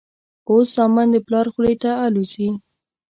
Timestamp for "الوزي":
2.05-2.49